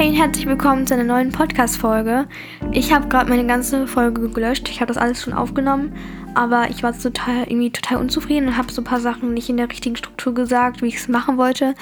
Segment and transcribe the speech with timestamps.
[0.00, 2.26] Hey und herzlich willkommen zu einer neuen Podcast-Folge.
[2.72, 4.70] Ich habe gerade meine ganze Folge gelöscht.
[4.70, 5.94] Ich habe das alles schon aufgenommen,
[6.34, 9.58] aber ich war total, irgendwie total unzufrieden und habe so ein paar Sachen nicht in
[9.58, 11.74] der richtigen Struktur gesagt, wie ich es machen wollte,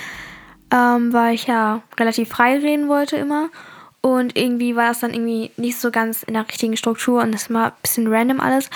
[0.72, 3.50] ähm, weil ich ja relativ frei reden wollte immer.
[4.00, 7.54] Und irgendwie war das dann irgendwie nicht so ganz in der richtigen Struktur und das
[7.54, 8.68] war ein bisschen random alles.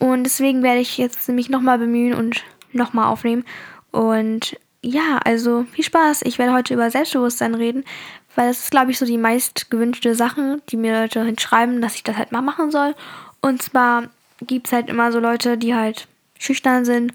[0.00, 3.46] Und deswegen werde ich jetzt mich nochmal bemühen und nochmal aufnehmen.
[3.90, 4.54] Und
[4.84, 6.22] ja, also viel Spaß.
[6.22, 7.84] Ich werde heute über Selbstbewusstsein reden,
[8.34, 11.94] weil das ist, glaube ich, so die meist gewünschte Sache, die mir Leute hinschreiben, dass
[11.94, 12.94] ich das halt mal machen soll.
[13.40, 14.04] Und zwar
[14.40, 17.12] gibt es halt immer so Leute, die halt schüchtern sind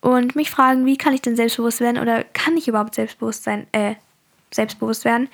[0.00, 3.66] und mich fragen, wie kann ich denn selbstbewusst werden oder kann ich überhaupt selbstbewusst sein,
[3.72, 3.94] äh,
[4.50, 5.28] selbstbewusst werden?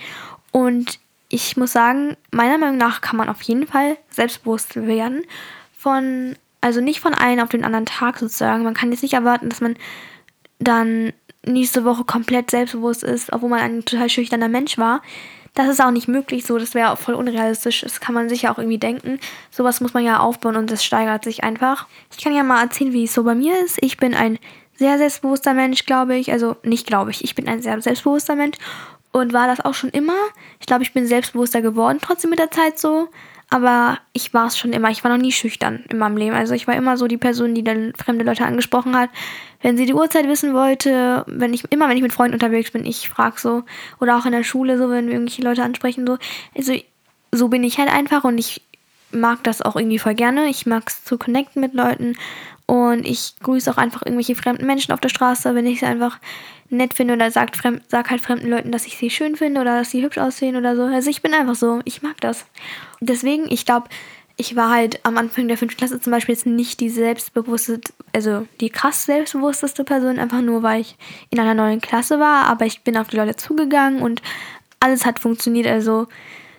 [0.53, 5.23] Und ich muss sagen, meiner Meinung nach kann man auf jeden Fall selbstbewusst werden.
[5.77, 8.65] Von, also nicht von einem auf den anderen Tag sozusagen.
[8.65, 9.77] Man kann jetzt nicht erwarten, dass man
[10.59, 11.13] dann
[11.47, 15.03] nächste Woche komplett selbstbewusst ist, obwohl man ein total schüchterner Mensch war.
[15.55, 17.81] Das ist auch nicht möglich so, das wäre voll unrealistisch.
[17.81, 19.19] Das kann man sich ja auch irgendwie denken.
[19.51, 21.87] Sowas muss man ja aufbauen und das steigert sich einfach.
[22.11, 23.79] Ich kann ja mal erzählen, wie es so bei mir ist.
[23.81, 24.39] Ich bin ein
[24.75, 26.31] sehr selbstbewusster Mensch, glaube ich.
[26.31, 28.59] Also nicht glaube ich, ich bin ein sehr selbstbewusster Mensch
[29.13, 30.19] und war das auch schon immer.
[30.61, 33.09] Ich glaube, ich bin selbstbewusster geworden, trotzdem mit der Zeit so.
[33.49, 34.91] Aber ich war es schon immer.
[34.91, 36.35] Ich war noch nie schüchtern in meinem Leben.
[36.35, 39.11] Also ich war immer so die Person, die dann fremde Leute angesprochen hat.
[39.63, 42.85] Wenn sie die Uhrzeit wissen wollte, wenn ich, immer wenn ich mit Freunden unterwegs bin,
[42.85, 43.63] ich frage so.
[44.01, 46.19] Oder auch in der Schule, so, wenn wir irgendwelche Leute ansprechen, so.
[46.57, 46.75] Also
[47.31, 48.63] so bin ich halt einfach und ich
[49.13, 50.49] mag das auch irgendwie voll gerne.
[50.49, 52.17] Ich mag es zu connecten mit Leuten
[52.67, 56.19] und ich grüße auch einfach irgendwelche fremden Menschen auf der Straße, wenn ich sie einfach
[56.69, 59.79] nett finde oder sagt fremd, sag halt fremden Leuten, dass ich sie schön finde oder
[59.79, 60.83] dass sie hübsch aussehen oder so.
[60.83, 62.45] Also ich bin einfach so, ich mag das.
[63.01, 63.89] Deswegen, ich glaube,
[64.37, 67.81] ich war halt am Anfang der fünften Klasse zum Beispiel jetzt nicht die selbstbewusste,
[68.13, 70.97] also die krass selbstbewussteste Person, einfach nur weil ich
[71.31, 74.23] in einer neuen Klasse war, aber ich bin auf die Leute zugegangen und
[74.81, 76.09] alles hat funktioniert, also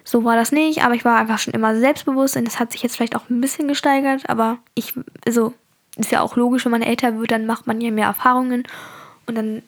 [0.03, 2.81] so war das nicht, aber ich war einfach schon immer selbstbewusst und das hat sich
[2.81, 4.93] jetzt vielleicht auch ein bisschen gesteigert, aber ich,
[5.25, 5.53] also
[5.97, 8.63] ist ja auch logisch, wenn man älter wird, dann macht man ja mehr Erfahrungen
[9.25, 9.63] und dann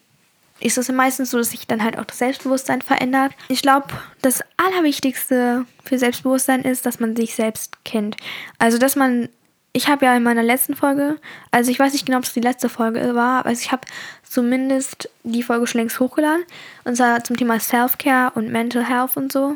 [0.60, 3.34] ist es meistens so, dass sich dann halt auch das Selbstbewusstsein verändert.
[3.48, 3.88] Ich glaube,
[4.22, 8.18] das Allerwichtigste für Selbstbewusstsein ist, dass man sich selbst kennt.
[8.58, 9.30] Also, dass man,
[9.72, 11.18] ich habe ja in meiner letzten Folge,
[11.52, 13.88] also ich weiß nicht genau, ob es die letzte Folge war, also ich habe
[14.24, 16.44] zumindest die Folge schon längst hochgeladen.
[16.84, 19.56] Und zwar zum Thema Self-Care und Mental Health und so.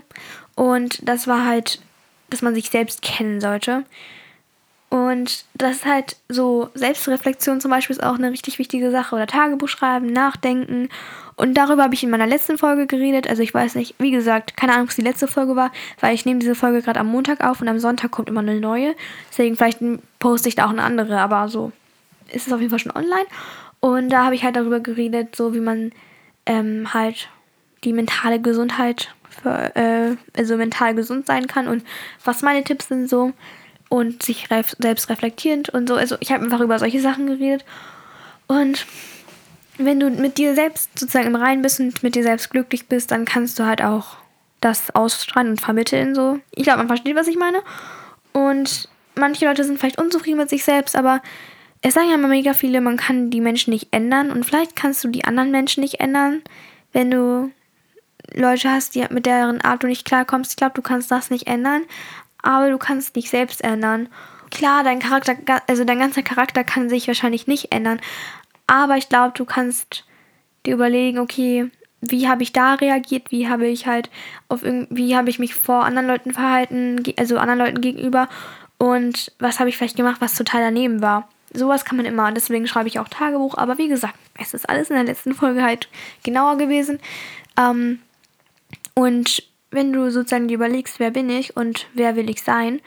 [0.55, 1.81] Und das war halt,
[2.29, 3.83] dass man sich selbst kennen sollte.
[4.93, 9.15] Und das ist halt so, Selbstreflexion zum Beispiel ist auch eine richtig wichtige Sache.
[9.15, 10.87] Oder Tagebuch schreiben, nachdenken.
[11.35, 13.27] Und darüber habe ich in meiner letzten Folge geredet.
[13.27, 16.27] Also ich weiß nicht, wie gesagt, keine Ahnung, was die letzte Folge war, weil ich
[16.27, 18.93] nehme diese Folge gerade am Montag auf und am Sonntag kommt immer eine neue.
[19.31, 19.79] Deswegen vielleicht
[20.19, 21.71] poste ich da auch eine andere, aber so
[22.31, 23.25] ist es auf jeden Fall schon online.
[23.79, 25.91] Und da habe ich halt darüber geredet, so wie man
[26.45, 27.29] ähm, halt
[27.83, 29.09] die mentale Gesundheit,
[29.41, 31.83] für, äh, also mental gesund sein kann und
[32.23, 33.33] was meine Tipps sind so
[33.93, 35.93] und sich selbst reflektierend und so.
[35.93, 37.63] Also ich habe einfach über solche Sachen geredet.
[38.47, 38.87] Und
[39.77, 43.11] wenn du mit dir selbst sozusagen im Reinen bist und mit dir selbst glücklich bist,
[43.11, 44.17] dann kannst du halt auch
[44.61, 46.39] das ausstrahlen und vermitteln so.
[46.55, 47.61] Ich glaube, man versteht, was ich meine.
[48.31, 51.21] Und manche Leute sind vielleicht unzufrieden mit sich selbst, aber
[51.83, 55.03] es sagen ja immer mega viele, man kann die Menschen nicht ändern und vielleicht kannst
[55.03, 56.41] du die anderen Menschen nicht ändern,
[56.93, 57.51] wenn du
[58.33, 60.53] Leute hast, die mit deren Art du nicht klarkommst.
[60.53, 61.83] Ich glaube, du kannst das nicht ändern,
[62.43, 64.07] aber du kannst dich selbst ändern.
[64.51, 65.35] Klar, dein Charakter,
[65.67, 67.99] also dein ganzer Charakter kann sich wahrscheinlich nicht ändern,
[68.67, 70.05] aber ich glaube, du kannst
[70.65, 71.71] dir überlegen, okay,
[72.01, 74.09] wie habe ich da reagiert, wie habe ich halt
[74.49, 78.27] auf wie habe ich mich vor anderen Leuten verhalten, also anderen Leuten gegenüber
[78.77, 81.29] und was habe ich vielleicht gemacht, was total daneben war.
[81.53, 84.89] Sowas kann man immer, deswegen schreibe ich auch Tagebuch, aber wie gesagt, es ist alles
[84.89, 85.87] in der letzten Folge halt
[86.23, 86.99] genauer gewesen.
[87.57, 87.99] Ähm,
[88.95, 89.43] und
[89.73, 92.81] wenn du sozusagen dir überlegst, wer bin ich und wer will ich sein,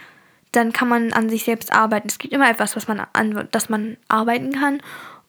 [0.52, 2.08] dann kann man an sich selbst arbeiten.
[2.08, 4.80] Es gibt immer etwas, was man an, das man arbeiten kann.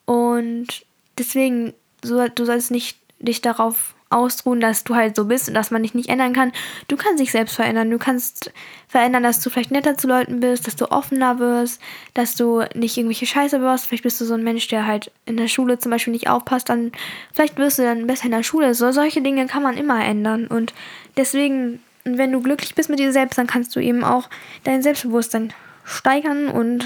[0.05, 0.85] Und
[1.17, 1.73] deswegen,
[2.03, 5.83] so, du sollst nicht dich darauf ausruhen, dass du halt so bist und dass man
[5.83, 6.51] dich nicht ändern kann.
[6.87, 7.89] Du kannst dich selbst verändern.
[7.89, 8.51] Du kannst
[8.87, 11.81] verändern, dass du vielleicht netter zu Leuten bist, dass du offener wirst,
[12.13, 13.87] dass du nicht irgendwelche Scheiße wirst.
[13.87, 16.69] Vielleicht bist du so ein Mensch, der halt in der Schule zum Beispiel nicht aufpasst,
[16.69, 16.91] dann
[17.33, 18.73] vielleicht wirst du dann besser in der Schule.
[18.73, 20.47] So solche Dinge kann man immer ändern.
[20.47, 20.73] Und
[21.17, 24.29] deswegen, wenn du glücklich bist mit dir selbst, dann kannst du eben auch
[24.63, 25.53] dein Selbstbewusstsein
[25.83, 26.85] steigern und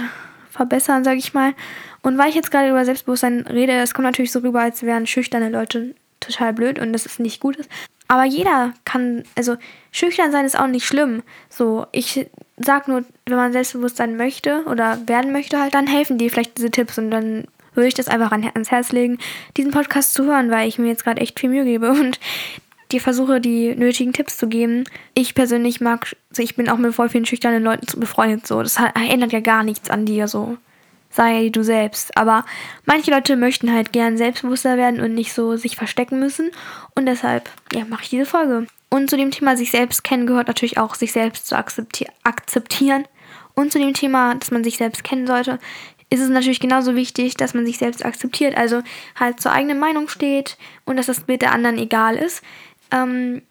[0.49, 1.53] verbessern, sag ich mal.
[2.01, 5.05] Und weil ich jetzt gerade über Selbstbewusstsein rede, es kommt natürlich so rüber, als wären
[5.07, 7.69] schüchterne Leute total blöd und dass es nicht gut ist.
[8.07, 9.57] Aber jeder kann, also
[9.91, 11.23] schüchtern sein ist auch nicht schlimm.
[11.49, 12.27] So, ich
[12.57, 16.57] sag nur, wenn man selbstbewusst sein möchte oder werden möchte halt, dann helfen dir vielleicht
[16.57, 19.17] diese Tipps und dann würde ich das einfach ans Herz legen,
[19.55, 22.19] diesen Podcast zu hören, weil ich mir jetzt gerade echt viel Mühe gebe und
[22.91, 24.83] dir versuche, die nötigen Tipps zu geben.
[25.13, 28.61] Ich persönlich mag, also ich bin auch mit voll vielen schüchternen Leuten befreundet, so.
[28.61, 30.57] Das ändert ja gar nichts an dir, so.
[31.11, 32.15] Sei du selbst.
[32.17, 32.45] Aber
[32.85, 36.51] manche Leute möchten halt gern selbstbewusster werden und nicht so sich verstecken müssen.
[36.95, 38.67] Und deshalb, ja, mache ich diese Folge.
[38.89, 43.05] Und zu dem Thema sich selbst kennen gehört natürlich auch, sich selbst zu akzepti akzeptieren.
[43.53, 45.59] Und zu dem Thema, dass man sich selbst kennen sollte,
[46.09, 48.81] ist es natürlich genauso wichtig, dass man sich selbst akzeptiert, also
[49.17, 52.43] halt zur eigenen Meinung steht und dass das Bild der anderen egal ist.
[52.91, 53.41] Ähm,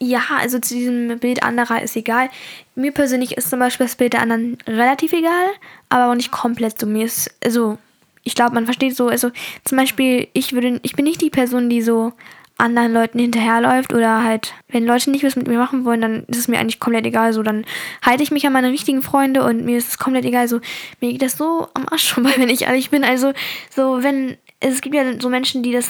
[0.00, 2.30] ja, also zu diesem Bild anderer ist egal.
[2.74, 5.46] Mir persönlich ist zum Beispiel das Bild der anderen relativ egal,
[5.88, 6.86] aber auch nicht komplett so.
[6.86, 7.78] Mir ist, also,
[8.22, 9.30] ich glaube, man versteht so, also
[9.64, 12.12] zum Beispiel, ich würde, ich bin nicht die Person, die so
[12.58, 16.38] anderen Leuten hinterherläuft oder halt, wenn Leute nicht was mit mir machen wollen, dann ist
[16.38, 17.32] es mir eigentlich komplett egal.
[17.32, 17.64] So, dann
[18.02, 20.48] halte ich mich an meine richtigen Freunde und mir ist es komplett egal.
[20.48, 20.60] So,
[21.00, 23.04] mir geht das so am Arsch vorbei, wenn ich ehrlich bin.
[23.04, 23.32] Also,
[23.74, 25.88] so, wenn, es gibt ja so Menschen, die das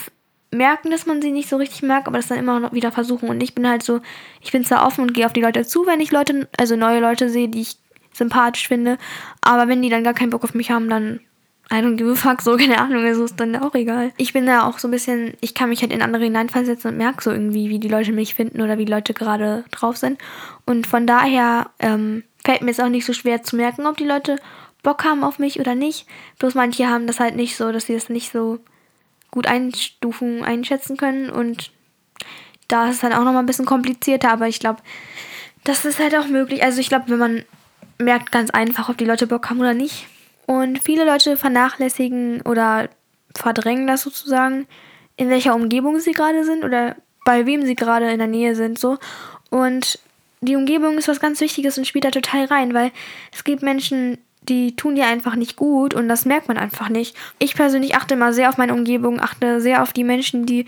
[0.51, 3.29] merken, dass man sie nicht so richtig mag, aber das dann immer noch wieder versuchen.
[3.29, 4.01] Und ich bin halt so,
[4.41, 7.01] ich bin zwar offen und gehe auf die Leute zu, wenn ich Leute, also neue
[7.01, 7.77] Leute sehe, die ich
[8.13, 8.99] sympathisch finde,
[9.41, 11.21] aber wenn die dann gar keinen Bock auf mich haben, dann
[11.71, 14.13] I don't give a fuck, so, keine Ahnung, also ist dann auch egal.
[14.17, 16.97] Ich bin da auch so ein bisschen, ich kann mich halt in andere hineinversetzen und
[16.97, 20.19] merke so irgendwie, wie die Leute mich finden oder wie Leute gerade drauf sind.
[20.65, 24.05] Und von daher ähm, fällt mir es auch nicht so schwer zu merken, ob die
[24.05, 24.37] Leute
[24.83, 26.07] Bock haben auf mich oder nicht.
[26.39, 28.59] Bloß manche haben das halt nicht so, dass sie das nicht so
[29.31, 31.31] gut einstufen, einschätzen können.
[31.31, 31.71] Und
[32.69, 34.81] da ist es dann auch nochmal ein bisschen komplizierter, aber ich glaube,
[35.65, 36.63] das ist halt auch möglich.
[36.63, 37.45] Also ich glaube, wenn man
[37.99, 40.07] merkt ganz einfach, ob die Leute Bock haben oder nicht
[40.47, 42.89] und viele Leute vernachlässigen oder
[43.35, 44.67] verdrängen das sozusagen,
[45.17, 48.79] in welcher Umgebung sie gerade sind oder bei wem sie gerade in der Nähe sind,
[48.79, 48.99] so.
[49.51, 49.99] Und
[50.41, 52.93] die Umgebung ist was ganz Wichtiges und spielt da total rein, weil
[53.33, 57.17] es gibt Menschen, die tun dir einfach nicht gut und das merkt man einfach nicht.
[57.39, 60.67] Ich persönlich achte immer sehr auf meine Umgebung, achte sehr auf die Menschen, die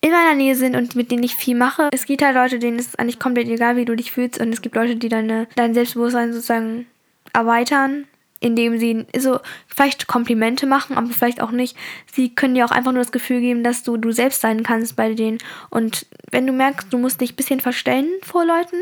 [0.00, 1.88] in meiner Nähe sind und mit denen ich viel mache.
[1.92, 4.52] Es gibt halt Leute, denen ist es eigentlich komplett egal, wie du dich fühlst und
[4.52, 6.86] es gibt Leute, die deine, dein Selbstbewusstsein sozusagen
[7.32, 8.06] erweitern
[8.44, 11.76] indem sie so vielleicht Komplimente machen, aber vielleicht auch nicht.
[12.12, 14.96] Sie können dir auch einfach nur das Gefühl geben, dass du du selbst sein kannst
[14.96, 15.38] bei denen.
[15.70, 18.76] Und wenn du merkst, du musst dich ein bisschen verstellen vor Leuten,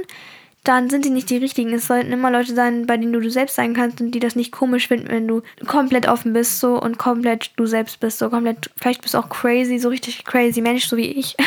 [0.65, 1.73] dann sind sie nicht die richtigen.
[1.73, 4.37] Es sollten immer Leute sein, bei denen du du selbst sein kannst und die das
[4.37, 8.31] nicht komisch finden, wenn du komplett offen bist so und komplett du selbst bist, so
[8.31, 11.37] komplett, vielleicht bist du auch crazy, so richtig crazy Mensch, so wie ich.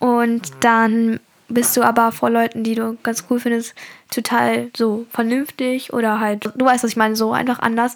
[0.00, 3.74] Und dann bist du aber vor Leuten, die du ganz cool findest,
[4.10, 7.94] total so vernünftig oder halt, du weißt, was ich meine, so einfach anders.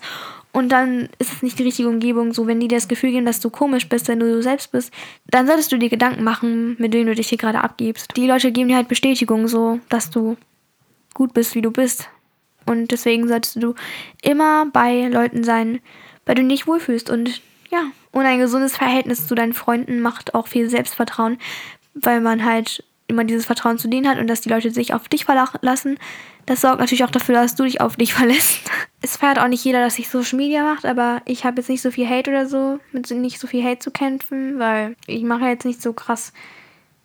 [0.59, 2.33] Und dann ist es nicht die richtige Umgebung.
[2.33, 4.73] So, wenn die dir das Gefühl geben, dass du komisch bist, wenn du du selbst
[4.73, 4.93] bist,
[5.31, 8.17] dann solltest du dir Gedanken machen, mit denen du dich hier gerade abgibst.
[8.17, 10.37] Die Leute geben dir halt Bestätigung, so, dass du
[11.15, 12.09] gut bist, wie du bist.
[12.67, 13.77] Und deswegen solltest du
[14.21, 15.79] immer bei Leuten sein,
[16.25, 17.09] bei denen du dich wohlfühlst.
[17.09, 17.41] Und
[17.71, 21.39] ja, und ein gesundes Verhältnis zu deinen Freunden macht auch viel Selbstvertrauen,
[21.95, 25.09] weil man halt immer dieses Vertrauen zu denen hat und dass die Leute sich auf
[25.09, 26.01] dich verlassen.
[26.49, 28.71] Das sorgt natürlich auch dafür, dass du dich auf dich verlässt.
[29.03, 31.83] Es feiert auch nicht jeder, dass sich Social Media macht, aber ich habe jetzt nicht
[31.83, 35.45] so viel Hate oder so, mit nicht so viel Hate zu kämpfen, weil ich mache
[35.45, 36.33] jetzt nicht so krass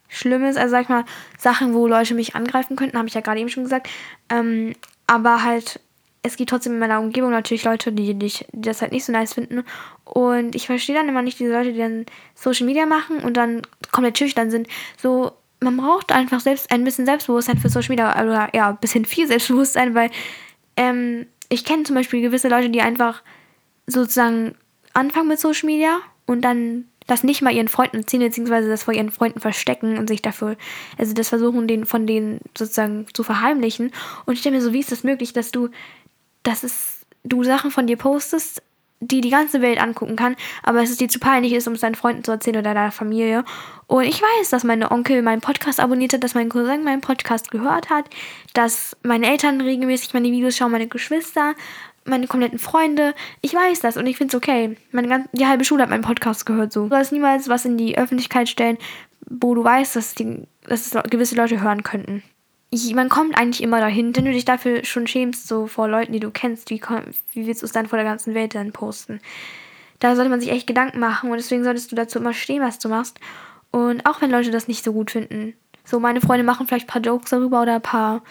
[0.07, 0.55] Schlimmes.
[0.55, 1.03] Also sag ich mal,
[1.37, 3.89] Sachen, wo Leute mich angreifen könnten, habe ich ja gerade eben schon gesagt.
[4.29, 4.75] Ähm,
[5.07, 5.81] aber halt,
[6.21, 9.11] es gibt trotzdem in meiner Umgebung natürlich Leute, die, dich, die das halt nicht so
[9.11, 9.65] nice finden.
[10.05, 13.61] Und ich verstehe dann immer nicht diese Leute, die dann Social Media machen und dann
[13.91, 14.69] komplett schüchtern sind.
[14.95, 19.05] So, man braucht einfach selbst ein bisschen Selbstbewusstsein für Social Media, oder ja, ein bisschen
[19.05, 20.09] viel Selbstbewusstsein, weil
[20.77, 23.21] ähm, ich kenne zum Beispiel gewisse Leute, die einfach
[23.87, 24.55] sozusagen
[24.93, 28.93] anfangen mit Social Media und dann das nicht mal ihren Freunden erzählen, beziehungsweise das vor
[28.93, 30.55] ihren Freunden verstecken und sich dafür,
[30.97, 33.91] also das versuchen, den von denen sozusagen zu verheimlichen.
[34.25, 35.69] Und ich stelle mir so, wie ist das möglich, dass du,
[36.43, 38.61] dass es, du Sachen von dir postest,
[39.07, 41.81] die die ganze Welt angucken kann, aber es ist dir zu peinlich ist, um es
[41.81, 43.43] deinen Freunden zu erzählen oder deiner Familie.
[43.87, 47.51] Und ich weiß, dass mein Onkel meinen Podcast abonniert hat, dass mein Cousin meinen Podcast
[47.51, 48.05] gehört hat,
[48.53, 51.53] dass meine Eltern regelmäßig meine Videos schauen, meine Geschwister,
[52.05, 53.13] meine kompletten Freunde.
[53.41, 54.77] Ich weiß das und ich finde es okay.
[54.91, 56.83] Meine ganze, die halbe Schule hat meinen Podcast gehört so.
[56.83, 58.77] Du sollst niemals was in die Öffentlichkeit stellen,
[59.29, 62.23] wo du weißt, dass, die, dass es gewisse Leute hören könnten
[62.93, 66.19] man kommt eigentlich immer dahin, wenn du dich dafür schon schämst, so vor Leuten, die
[66.19, 66.81] du kennst, wie,
[67.33, 69.19] wie willst du es dann vor der ganzen Welt dann posten?
[69.99, 72.79] Da sollte man sich echt Gedanken machen und deswegen solltest du dazu immer stehen, was
[72.79, 73.19] du machst.
[73.71, 75.53] Und auch wenn Leute das nicht so gut finden.
[75.85, 78.21] So, meine Freunde machen vielleicht ein paar Jokes darüber oder ein paar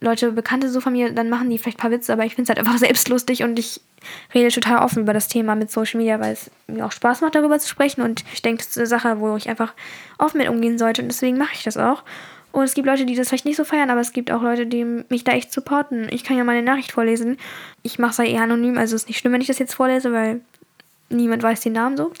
[0.00, 2.50] Leute, Bekannte so von mir, dann machen die vielleicht ein paar Witze, aber ich finde
[2.50, 3.80] es halt einfach selbst lustig und ich
[4.34, 7.34] rede total offen über das Thema mit Social Media, weil es mir auch Spaß macht,
[7.34, 9.74] darüber zu sprechen und ich denke, das ist eine Sache, wo ich einfach
[10.18, 12.02] offen mit umgehen sollte und deswegen mache ich das auch.
[12.52, 14.66] Und es gibt Leute, die das vielleicht nicht so feiern, aber es gibt auch Leute,
[14.66, 16.08] die mich da echt supporten.
[16.10, 17.36] Ich kann ja meine Nachricht vorlesen.
[17.82, 20.12] Ich mache es ja eher anonym, also ist nicht schlimm, wenn ich das jetzt vorlese,
[20.12, 20.40] weil
[21.10, 22.12] niemand weiß den Namen so.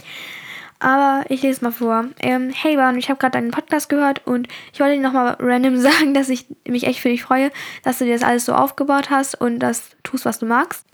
[0.78, 2.06] Aber ich lese mal vor.
[2.20, 5.76] Ähm, hey Bahn, ich habe gerade deinen Podcast gehört und ich wollte dir nochmal random
[5.80, 7.50] sagen, dass ich mich echt für dich freue,
[7.82, 10.86] dass du dir das alles so aufgebaut hast und das tust, was du magst.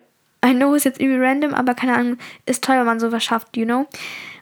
[0.44, 3.56] I know ist jetzt irgendwie random, aber keine Ahnung, ist toll, wenn man sowas schafft,
[3.56, 3.86] you know.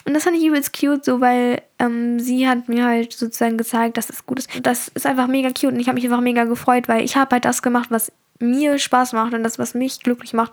[0.07, 3.97] Und das fand ich übelst cute, so weil ähm, sie hat mir halt sozusagen gezeigt,
[3.97, 4.51] dass es gut ist.
[4.63, 7.33] Das ist einfach mega cute und ich habe mich einfach mega gefreut, weil ich habe
[7.33, 10.53] halt das gemacht, was mir Spaß macht und das, was mich glücklich macht.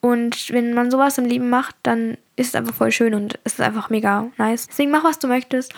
[0.00, 3.54] Und wenn man sowas im Leben macht, dann ist es einfach voll schön und es
[3.54, 4.66] ist einfach mega nice.
[4.66, 5.72] Deswegen mach, was du möchtest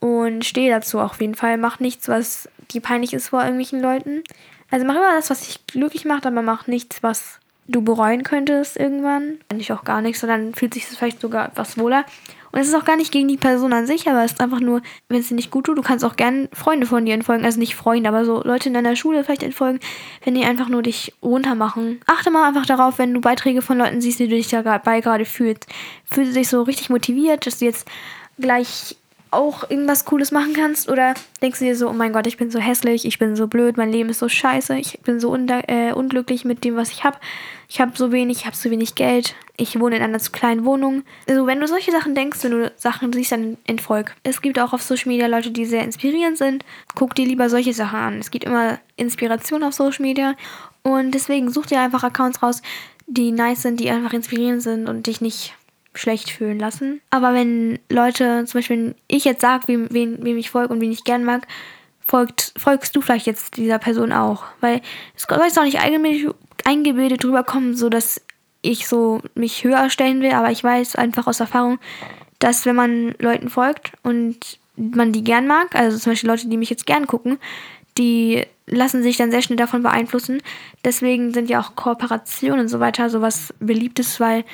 [0.00, 1.58] und steh dazu auf jeden Fall.
[1.58, 4.22] Mach nichts, was dir peinlich ist vor irgendwelchen Leuten.
[4.70, 7.38] Also mach immer das, was dich glücklich macht, aber mach nichts, was
[7.68, 9.38] du bereuen könntest irgendwann.
[9.48, 12.04] Eigentlich auch gar nichts, sondern fühlt sich das vielleicht sogar etwas wohler.
[12.52, 14.60] Und es ist auch gar nicht gegen die Person an sich, aber es ist einfach
[14.60, 17.44] nur, wenn es dir nicht gut tut, du kannst auch gerne Freunde von dir entfolgen.
[17.44, 19.80] Also nicht Freunde, aber so Leute in deiner Schule vielleicht entfolgen,
[20.24, 22.00] wenn die einfach nur dich runtermachen.
[22.06, 25.24] Achte mal einfach darauf, wenn du Beiträge von Leuten siehst, wie du dich dabei gerade
[25.24, 25.66] fühlst.
[26.04, 27.88] Fühlst du dich so richtig motiviert, dass du jetzt
[28.38, 28.96] gleich
[29.32, 30.88] auch irgendwas Cooles machen kannst?
[30.88, 33.48] Oder denkst du dir so, oh mein Gott, ich bin so hässlich, ich bin so
[33.48, 37.02] blöd, mein Leben ist so scheiße, ich bin so äh, unglücklich mit dem, was ich
[37.02, 37.16] habe.
[37.72, 40.66] Ich habe so wenig, ich habe so wenig Geld, ich wohne in einer zu kleinen
[40.66, 41.04] Wohnung.
[41.26, 44.14] Also wenn du solche Sachen denkst, wenn du Sachen siehst, dann entfolg.
[44.24, 46.66] Es gibt auch auf Social Media Leute, die sehr inspirierend sind.
[46.94, 48.18] Guck dir lieber solche Sachen an.
[48.18, 50.34] Es gibt immer Inspiration auf Social Media
[50.82, 52.60] und deswegen such dir einfach Accounts raus,
[53.06, 55.54] die nice sind, die einfach inspirierend sind und dich nicht
[55.94, 57.00] schlecht fühlen lassen.
[57.08, 60.82] Aber wenn Leute, zum Beispiel, wenn ich jetzt sage, wem, wem, wem ich folge und
[60.82, 61.46] wen ich gern mag,
[62.06, 64.44] folgt, folgst du vielleicht jetzt dieser Person auch.
[64.60, 64.82] Weil
[65.16, 68.20] es soll jetzt auch nicht eingebildet, eingebildet drüber kommen, so dass
[68.62, 71.78] ich so mich höher stellen will, aber ich weiß einfach aus Erfahrung,
[72.38, 76.56] dass wenn man Leuten folgt und man die gern mag, also zum Beispiel Leute, die
[76.56, 77.38] mich jetzt gern gucken,
[77.98, 80.40] die lassen sich dann sehr schnell davon beeinflussen.
[80.84, 84.44] Deswegen sind ja auch Kooperationen und so weiter sowas beliebtes, weil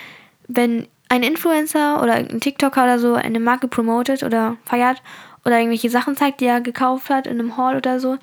[0.49, 5.03] wenn ein Influencer oder ein TikToker oder so eine Marke promotet oder feiert
[5.45, 8.19] oder irgendwelche Sachen zeigt, die er gekauft hat in einem Hall oder so,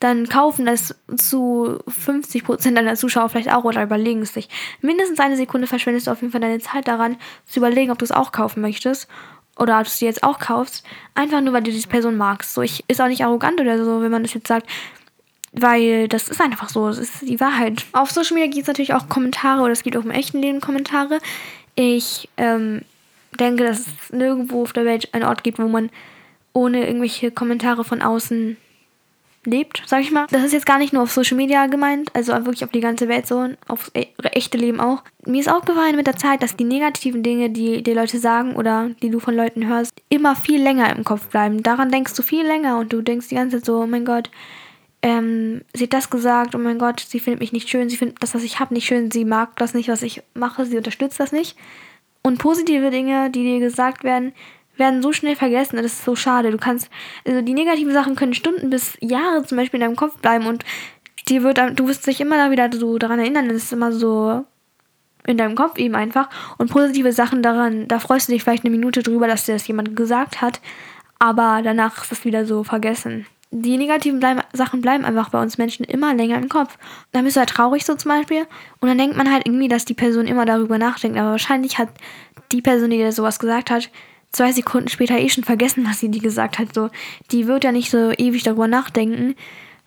[0.00, 4.48] dann kaufen das zu 50% deiner Zuschauer vielleicht auch oder überlegen es sich.
[4.80, 8.04] Mindestens eine Sekunde verschwendest du auf jeden Fall deine Zeit daran, zu überlegen, ob du
[8.04, 9.08] es auch kaufen möchtest
[9.58, 10.84] oder ob du es dir jetzt auch kaufst.
[11.14, 12.54] Einfach nur, weil du diese Person magst.
[12.54, 14.68] So, ich ist auch nicht arrogant oder so, wenn man das jetzt sagt.
[15.52, 17.84] Weil das ist einfach so, das ist die Wahrheit.
[17.92, 20.60] Auf Social Media gibt es natürlich auch Kommentare oder es gibt auch im echten Leben
[20.60, 21.20] Kommentare.
[21.76, 22.82] Ich ähm,
[23.38, 25.90] denke, dass es nirgendwo auf der Welt einen Ort gibt, wo man
[26.52, 28.56] ohne irgendwelche Kommentare von außen
[29.46, 30.26] lebt, sag ich mal.
[30.30, 33.08] Das ist jetzt gar nicht nur auf Social Media gemeint, also wirklich auf die ganze
[33.08, 35.02] Welt so, aufs e echte Leben auch.
[35.26, 38.90] Mir ist aufgefallen mit der Zeit, dass die negativen Dinge, die die Leute sagen oder
[39.02, 41.62] die du von Leuten hörst, immer viel länger im Kopf bleiben.
[41.62, 44.30] Daran denkst du viel länger und du denkst die ganze Zeit so, oh mein Gott,
[45.04, 48.22] ähm, sie hat das gesagt, oh mein Gott, sie findet mich nicht schön, sie findet
[48.22, 51.20] das, was ich habe, nicht schön, sie mag das nicht, was ich mache, sie unterstützt
[51.20, 51.58] das nicht.
[52.22, 54.32] Und positive Dinge, die dir gesagt werden,
[54.76, 56.50] werden so schnell vergessen, das ist so schade.
[56.50, 56.90] Du kannst,
[57.26, 60.64] also die negativen Sachen können Stunden bis Jahre zum Beispiel in deinem Kopf bleiben und
[61.28, 64.44] dir wird, du wirst dich immer wieder so daran erinnern, das ist immer so
[65.26, 66.28] in deinem Kopf eben einfach.
[66.58, 69.66] Und positive Sachen daran, da freust du dich vielleicht eine Minute drüber, dass dir das
[69.66, 70.60] jemand gesagt hat,
[71.18, 73.26] aber danach ist es wieder so vergessen
[73.56, 76.76] die negativen bleiben, Sachen bleiben einfach bei uns Menschen immer länger im Kopf.
[77.12, 78.46] Dann bist du halt traurig so zum Beispiel
[78.80, 81.16] und dann denkt man halt irgendwie, dass die Person immer darüber nachdenkt.
[81.16, 81.88] Aber wahrscheinlich hat
[82.50, 83.90] die Person, die dir sowas gesagt hat,
[84.34, 86.74] zwei Sekunden später eh schon vergessen, was sie dir gesagt hat.
[86.74, 86.90] So,
[87.30, 89.34] die wird ja nicht so ewig darüber nachdenken,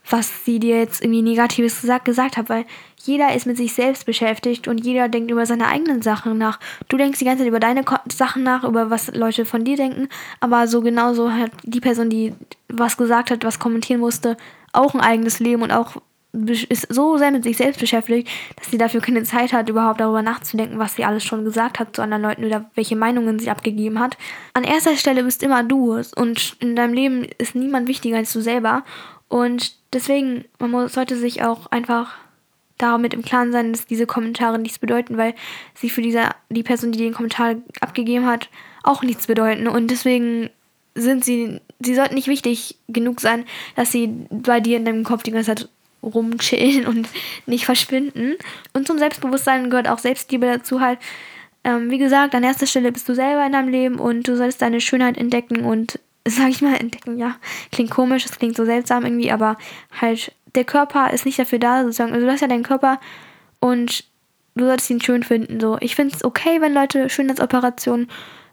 [0.10, 2.66] was sie dir jetzt irgendwie Negatives gesagt, gesagt hat, weil
[3.04, 6.60] jeder ist mit sich selbst beschäftigt und jeder denkt über seine eigenen Sachen nach.
[6.88, 10.08] Du denkst die ganze Zeit über deine Sachen nach, über was Leute von dir denken,
[10.40, 12.34] aber so genauso hat die Person, die
[12.70, 14.38] was gesagt hat, was kommentieren musste,
[14.72, 15.98] auch ein eigenes Leben und auch
[16.46, 20.22] ist so sehr mit sich selbst beschäftigt, dass sie dafür keine Zeit hat, überhaupt darüber
[20.22, 24.00] nachzudenken, was sie alles schon gesagt hat zu anderen Leuten oder welche Meinungen sie abgegeben
[24.00, 24.18] hat.
[24.54, 28.42] An erster Stelle bist immer du und in deinem Leben ist niemand wichtiger als du
[28.42, 28.84] selber.
[29.30, 32.16] Und deswegen, man muss, sollte sich auch einfach
[32.78, 35.34] damit im Klaren sein, dass diese Kommentare nichts bedeuten, weil
[35.74, 38.50] sie für diese, die Person, die den Kommentar abgegeben hat,
[38.84, 39.68] auch nichts bedeuten.
[39.68, 40.50] Und deswegen
[40.96, 45.24] sind sie, sie sollten nicht wichtig genug sein, dass sie bei dir in deinem Kopf
[45.24, 45.70] die ganze Zeit
[46.04, 47.08] rumchillen und
[47.46, 48.36] nicht verschwinden.
[48.74, 51.00] Und zum Selbstbewusstsein gehört auch Selbstliebe dazu halt.
[51.64, 54.62] Ähm, wie gesagt, an erster Stelle bist du selber in deinem Leben und du sollst
[54.62, 57.36] deine Schönheit entdecken und sag ich mal, entdecken, ja.
[57.72, 59.58] Klingt komisch, es klingt so seltsam irgendwie, aber
[60.00, 62.14] halt, der Körper ist nicht dafür da, sozusagen.
[62.14, 63.00] Also du hast ja deinen Körper
[63.60, 64.06] und
[64.56, 65.60] du solltest ihn schön finden.
[65.60, 68.10] So, ich finde es okay, wenn Leute Schönheitsoperationen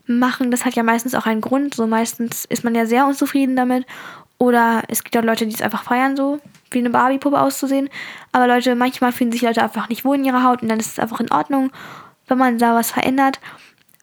[0.07, 0.51] machen.
[0.51, 1.75] Das hat ja meistens auch einen Grund.
[1.75, 3.87] So meistens ist man ja sehr unzufrieden damit.
[4.39, 7.89] Oder es gibt auch Leute, die es einfach feiern, so wie eine Barbie-Puppe auszusehen.
[8.33, 10.93] Aber Leute, manchmal fühlen sich Leute einfach nicht wohl in ihrer Haut und dann ist
[10.93, 11.71] es einfach in Ordnung,
[12.27, 13.41] wenn man da was verändert.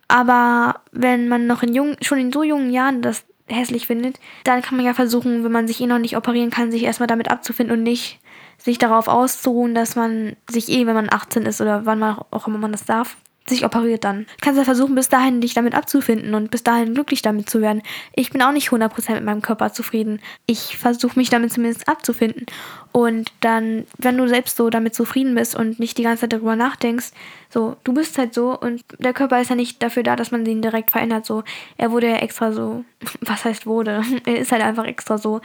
[0.08, 4.62] Aber wenn man noch in jung, schon in so jungen Jahren das hässlich findet, dann
[4.62, 7.30] kann man ja versuchen, wenn man sich eh noch nicht operieren kann, sich erstmal damit
[7.30, 8.20] abzufinden und nicht
[8.58, 12.48] sich darauf auszuruhen, dass man sich eh, wenn man 18 ist oder wann man auch
[12.48, 13.18] immer man das darf,
[13.48, 14.28] sich operiert dann.
[14.42, 17.82] Kannst ja versuchen, bis dahin dich damit abzufinden und bis dahin glücklich damit zu werden.
[18.14, 20.20] Ich bin auch nicht 100% mit meinem Körper zufrieden.
[20.46, 22.46] Ich versuche mich damit zumindest abzufinden.
[22.92, 26.56] Und dann, wenn du selbst so damit zufrieden bist und nicht die ganze Zeit darüber
[26.56, 27.12] nachdenkst,
[27.50, 30.46] so, du bist halt so und der Körper ist ja nicht dafür da, dass man
[30.46, 31.26] ihn direkt verändert.
[31.26, 31.44] So,
[31.78, 32.86] er wurde ja extra so,
[33.22, 34.04] was heißt wurde?
[34.26, 35.42] er ist halt einfach extra so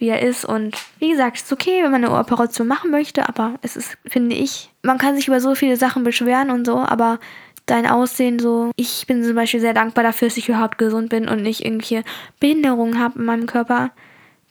[0.00, 0.44] wie er ist.
[0.44, 3.96] Und wie gesagt, es ist okay, wenn man eine Operation machen möchte, aber es ist,
[4.06, 7.20] finde ich, man kann sich über so viele Sachen beschweren und so, aber
[7.66, 8.72] dein Aussehen so.
[8.76, 12.02] Ich bin zum Beispiel sehr dankbar dafür, dass ich überhaupt gesund bin und nicht irgendwelche
[12.40, 13.92] Behinderungen habe in meinem Körper.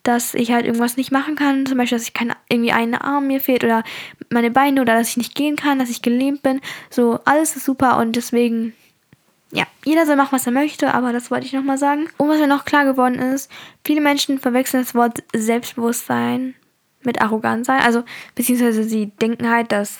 [0.03, 1.65] Dass ich halt irgendwas nicht machen kann.
[1.65, 3.83] Zum Beispiel, dass ich kein, irgendwie einen Arm mir fehlt oder
[4.29, 6.61] meine Beine oder dass ich nicht gehen kann, dass ich gelähmt bin.
[6.89, 8.73] So, alles ist super und deswegen
[9.51, 12.07] ja, jeder soll machen, was er möchte, aber das wollte ich nochmal sagen.
[12.17, 13.49] Und was mir noch klar geworden ist,
[13.83, 16.55] viele Menschen verwechseln das Wort Selbstbewusstsein
[17.03, 17.81] mit Arroganz sein.
[17.81, 18.03] Also,
[18.35, 19.99] beziehungsweise sie denken halt, dass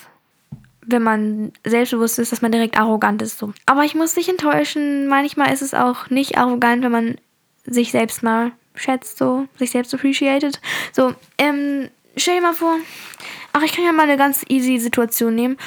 [0.86, 3.38] wenn man selbstbewusst ist, dass man direkt arrogant ist.
[3.38, 3.52] So.
[3.66, 7.16] Aber ich muss dich enttäuschen, manchmal ist es auch nicht arrogant, wenn man
[7.64, 10.60] sich selbst mal schätzt, so, sich selbst appreciated.
[10.92, 12.76] So, ähm, stell dir mal vor,
[13.52, 15.58] ach, ich kann ja mal eine ganz easy Situation nehmen.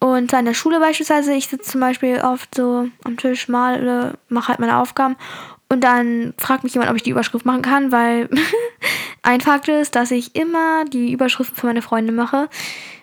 [0.00, 4.14] Und an der Schule beispielsweise, ich sitze zum Beispiel oft so am Tisch mal oder
[4.28, 5.16] mache halt meine Aufgaben.
[5.68, 8.28] Und dann fragt mich jemand, ob ich die Überschrift machen kann, weil
[9.22, 12.48] ein Fakt ist, dass ich immer die Überschriften für meine Freunde mache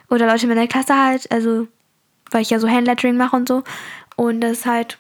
[0.10, 1.68] oder Leute in meiner Klasse halt, also
[2.32, 3.64] weil ich ja so Handlettering mache und so.
[4.16, 4.98] Und das halt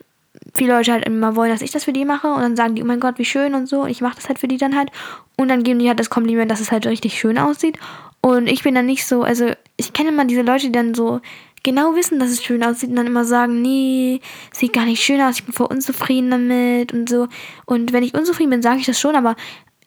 [0.53, 2.27] viele Leute halt immer wollen, dass ich das für die mache.
[2.27, 3.81] Und dann sagen die, oh mein Gott, wie schön und so.
[3.81, 4.91] Und ich mache das halt für die dann halt.
[5.37, 7.79] Und dann geben die halt das Kompliment, dass es halt richtig schön aussieht.
[8.21, 11.21] Und ich bin dann nicht so, also ich kenne immer diese Leute, die dann so
[11.65, 14.22] genau wissen, dass es schön aussieht und dann immer sagen, nee,
[14.53, 17.27] sieht gar nicht schön aus, ich bin voll unzufrieden damit und so.
[17.65, 19.36] Und wenn ich unzufrieden bin, sage ich das schon, aber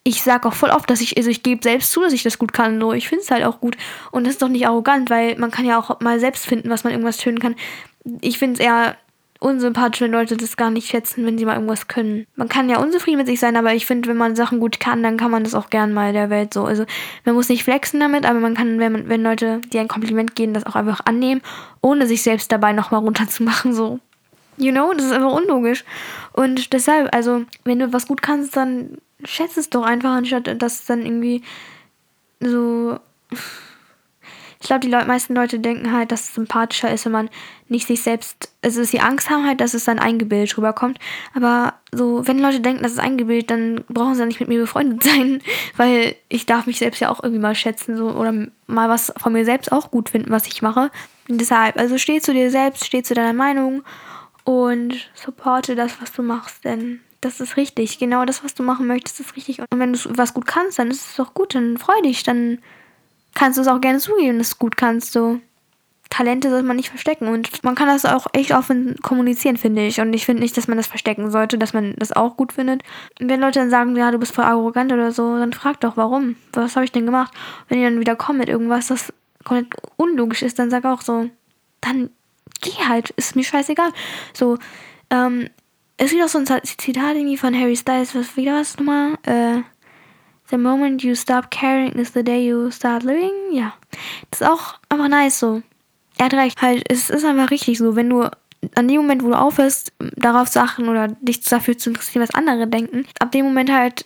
[0.03, 2.37] ich sage auch voll oft, dass ich, also ich gebe selbst zu, dass ich das
[2.37, 2.79] gut kann.
[2.79, 3.77] So, ich finde es halt auch gut.
[4.11, 6.83] Und das ist doch nicht arrogant, weil man kann ja auch mal selbst finden, was
[6.83, 7.55] man irgendwas schön kann.
[8.21, 8.97] Ich finde es eher
[9.39, 12.27] unsympathisch, wenn Leute das gar nicht schätzen, wenn sie mal irgendwas können.
[12.35, 15.01] Man kann ja unzufrieden mit sich sein, aber ich finde, wenn man Sachen gut kann,
[15.01, 16.65] dann kann man das auch gern mal der Welt so.
[16.65, 16.85] Also
[17.23, 20.35] man muss nicht flexen damit, aber man kann, wenn, man, wenn Leute dir ein Kompliment
[20.35, 21.41] geben, das auch einfach annehmen,
[21.81, 23.99] ohne sich selbst dabei nochmal runterzumachen, so.
[24.57, 25.85] You know, das ist einfach unlogisch.
[26.33, 30.85] Und deshalb, also, wenn du was gut kannst, dann schätze es doch einfach, anstatt dass
[30.85, 31.43] dann irgendwie
[32.41, 32.99] so
[34.61, 37.29] ich glaube, die Leute, meisten Leute denken halt, dass es sympathischer ist, wenn man
[37.69, 40.99] nicht sich selbst, also dass sie Angst haben halt, dass es dann eingebildet rüberkommt.
[41.33, 44.59] Aber so, wenn Leute denken, dass es eingebildet, dann brauchen sie ja nicht mit mir
[44.59, 45.41] befreundet sein,
[45.77, 48.33] weil ich darf mich selbst ja auch irgendwie mal schätzen so oder
[48.67, 50.91] mal was von mir selbst auch gut finden, was ich mache.
[51.29, 53.83] Und deshalb, also steh zu dir selbst, steh zu deiner Meinung
[54.43, 57.97] und supporte das, was du machst, denn das ist richtig.
[57.97, 59.59] Genau das, was du machen möchtest, ist richtig.
[59.61, 62.59] Und wenn du was gut kannst, dann ist es doch gut, dann freu dich, dann
[63.35, 65.13] kannst du es auch gerne zugeben, dass du es gut kannst.
[65.13, 65.39] So.
[66.09, 70.01] Talente sollte man nicht verstecken und man kann das auch echt offen kommunizieren, finde ich.
[70.01, 72.81] Und ich finde nicht, dass man das verstecken sollte, dass man das auch gut findet.
[73.19, 75.97] Und wenn Leute dann sagen, ja, du bist voll arrogant oder so, dann frag doch,
[75.97, 76.35] warum?
[76.53, 77.31] Was habe ich denn gemacht?
[77.67, 79.13] Wenn die dann wieder kommen mit irgendwas, das
[79.43, 81.29] komplett unlogisch ist, dann sag auch so,
[81.79, 82.09] dann
[82.61, 83.91] geh halt, ist mir scheißegal.
[84.33, 84.57] So,
[85.11, 85.49] ähm,
[85.97, 89.17] es gibt auch so ein Zitat irgendwie von Harry Styles, was wieder was nochmal?
[89.23, 89.61] Äh,
[90.49, 93.31] The moment you stop caring is the day you start living.
[93.51, 93.73] Ja.
[94.31, 95.61] Das ist auch einfach nice so.
[96.17, 96.61] Er hat recht.
[96.61, 97.95] Halt, es ist einfach richtig so.
[97.95, 98.29] Wenn du
[98.75, 102.35] an dem Moment, wo du aufhörst, darauf zu achten oder dich dafür zu interessieren, was
[102.35, 104.05] andere denken, ab dem Moment halt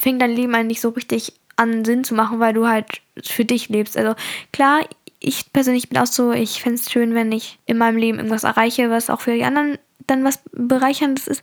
[0.00, 2.86] fängt dein Leben eigentlich so richtig an Sinn zu machen, weil du halt
[3.22, 3.96] für dich lebst.
[3.96, 4.14] Also
[4.52, 4.80] klar,
[5.20, 8.44] ich persönlich bin auch so, ich fände es schön, wenn ich in meinem Leben irgendwas
[8.44, 11.42] erreiche, was auch für die anderen dann was bereicherndes ist.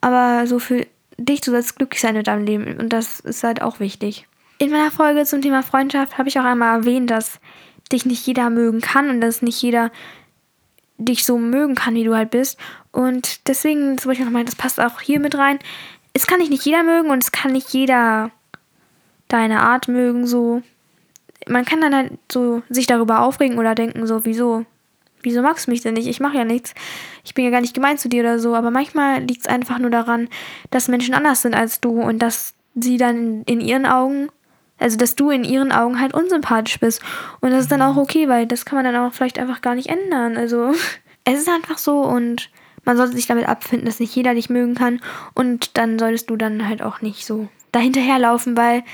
[0.00, 0.86] Aber so für
[1.18, 4.26] dich, du sollst glücklich sein mit deinem Leben und das ist halt auch wichtig.
[4.58, 7.40] In meiner Folge zum Thema Freundschaft habe ich auch einmal erwähnt, dass
[7.92, 9.90] dich nicht jeder mögen kann und dass nicht jeder
[10.98, 12.58] dich so mögen kann, wie du halt bist.
[12.90, 15.58] Und deswegen, das wollte ich noch mal, das passt auch hier mit rein.
[16.14, 18.30] Es kann dich nicht jeder mögen und es kann nicht jeder
[19.28, 20.62] deine Art mögen, so.
[21.48, 24.64] Man kann dann halt so sich darüber aufregen oder denken, so, wieso
[25.26, 26.06] wieso magst du mich denn nicht?
[26.06, 26.72] Ich mache ja nichts.
[27.24, 28.54] Ich bin ja gar nicht gemein zu dir oder so.
[28.54, 30.28] Aber manchmal liegt es einfach nur daran,
[30.70, 34.28] dass Menschen anders sind als du und dass sie dann in ihren Augen,
[34.78, 37.02] also dass du in ihren Augen halt unsympathisch bist.
[37.40, 39.74] Und das ist dann auch okay, weil das kann man dann auch vielleicht einfach gar
[39.74, 40.36] nicht ändern.
[40.36, 40.72] Also
[41.24, 42.48] es ist einfach so und
[42.84, 45.00] man sollte sich damit abfinden, dass nicht jeder dich mögen kann.
[45.34, 48.84] Und dann solltest du dann halt auch nicht so dahinterherlaufen, weil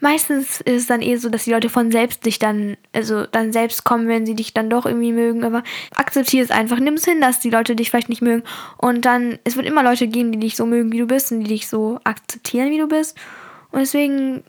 [0.00, 3.52] meistens ist es dann eh so, dass die Leute von selbst sich dann, also dann
[3.52, 5.44] selbst kommen, wenn sie dich dann doch irgendwie mögen.
[5.44, 5.62] Aber
[5.94, 6.78] akzeptiere es einfach.
[6.78, 8.42] Nimm es hin, dass die Leute dich vielleicht nicht mögen.
[8.76, 11.40] Und dann, es wird immer Leute geben, die dich so mögen, wie du bist und
[11.40, 13.16] die dich so akzeptieren, wie du bist.
[13.70, 14.44] Und deswegen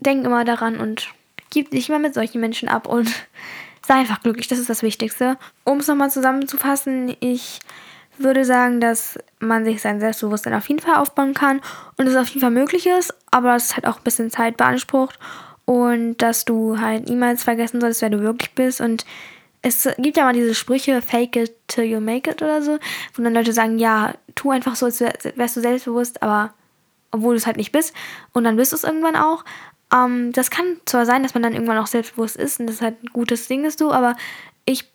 [0.00, 1.08] denk immer daran und
[1.50, 3.08] gib dich immer mit solchen Menschen ab und
[3.86, 4.48] sei einfach glücklich.
[4.48, 5.36] Das ist das Wichtigste.
[5.64, 7.60] Um es nochmal zusammenzufassen, ich
[8.18, 11.60] würde sagen, dass man sich sein Selbstbewusstsein auf jeden Fall aufbauen kann
[11.96, 15.18] und es auf jeden Fall möglich ist, aber es halt auch ein bisschen Zeit beansprucht
[15.64, 19.04] und dass du halt niemals vergessen solltest, wer du wirklich bist und
[19.62, 22.78] es gibt ja mal diese Sprüche, fake it till you make it oder so,
[23.14, 26.52] wo dann Leute sagen, ja, tu einfach so, als wärst du selbstbewusst, aber
[27.12, 27.94] obwohl du es halt nicht bist
[28.32, 29.44] und dann bist du es irgendwann auch.
[29.94, 33.02] Ähm, das kann zwar sein, dass man dann irgendwann auch selbstbewusst ist und das halt
[33.04, 34.16] ein gutes Ding ist, du, aber
[34.64, 34.91] ich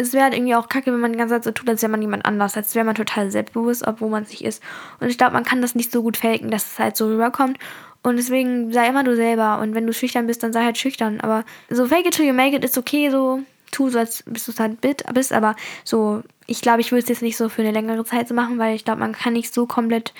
[0.00, 1.90] es wäre halt irgendwie auch kacke, wenn man die ganze Zeit so tut, als wäre
[1.90, 4.62] man jemand anders, als wäre man total selbstbewusst, obwohl man sich ist.
[4.98, 7.58] Und ich glaube, man kann das nicht so gut faken, dass es halt so rüberkommt.
[8.02, 9.60] Und deswegen sei immer du selber.
[9.60, 11.20] Und wenn du schüchtern bist, dann sei halt schüchtern.
[11.20, 14.48] Aber so fake it till you make it ist okay, so tu so, als bist
[14.48, 15.32] du es halt bist.
[15.32, 18.34] Aber so, ich glaube, ich würde es jetzt nicht so für eine längere Zeit so
[18.34, 20.14] machen, weil ich glaube, man kann nicht so komplett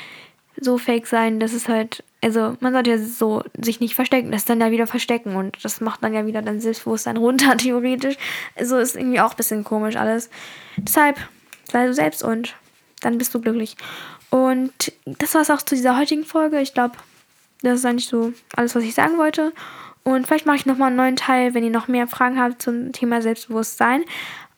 [0.61, 4.45] so fake sein, dass es halt also man sollte ja so sich nicht verstecken, das
[4.45, 8.17] dann ja wieder verstecken und das macht dann ja wieder dein Selbstbewusstsein runter, theoretisch.
[8.57, 10.31] Also ist irgendwie auch ein bisschen komisch alles.
[10.77, 11.19] Deshalb
[11.71, 12.55] sei du selbst und
[13.01, 13.77] dann bist du glücklich.
[14.31, 16.61] Und das war es auch zu dieser heutigen Folge.
[16.61, 16.97] Ich glaube,
[17.63, 19.53] das ist eigentlich so alles, was ich sagen wollte.
[20.03, 22.93] Und vielleicht mache ich nochmal einen neuen Teil, wenn ihr noch mehr Fragen habt zum
[22.93, 24.05] Thema Selbstbewusstsein.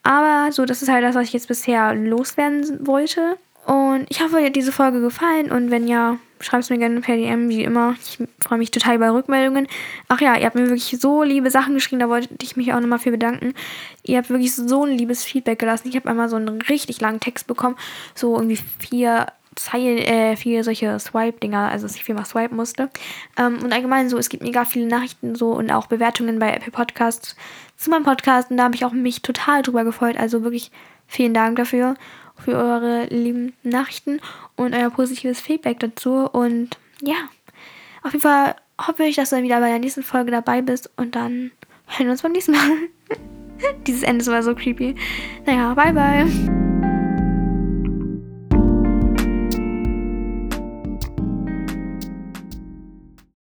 [0.03, 3.37] Aber so, das ist halt das, was ich jetzt bisher loswerden wollte.
[3.67, 5.53] Und ich hoffe, euch hat diese Folge gefallen.
[5.53, 7.95] Und wenn ja, schreibt es mir gerne per DM, wie immer.
[8.01, 9.69] Ich freue mich total über Rückmeldungen.
[10.09, 12.81] Ach ja, ihr habt mir wirklich so liebe Sachen geschrieben, da wollte ich mich auch
[12.81, 13.55] nochmal für bedanken.
[14.03, 15.89] Ihr habt wirklich so ein liebes Feedback gelassen.
[15.89, 17.77] Ich habe einmal so einen richtig langen Text bekommen,
[18.15, 22.89] so irgendwie vier Zeilen, äh, vier solche Swipe-Dinger, also dass ich viermal swipen musste.
[23.39, 26.73] Ähm, und allgemein so, es gibt mega viele Nachrichten so und auch Bewertungen bei Apple
[26.73, 27.37] Podcasts
[27.77, 30.17] zu meinem Podcast und da habe ich auch mich total drüber gefreut.
[30.17, 30.71] Also wirklich
[31.07, 31.95] vielen Dank dafür
[32.45, 34.21] für eure lieben Nachrichten
[34.57, 36.29] und euer positives Feedback dazu.
[36.31, 37.17] Und ja,
[38.03, 40.91] auf jeden Fall hoffe ich, dass du dann wieder bei der nächsten Folge dabei bist
[40.97, 41.53] und dann
[41.87, 42.77] hören wir uns beim nächsten Mal.
[43.87, 44.95] Dieses Ende war so creepy.
[45.47, 46.62] Naja, bye bye.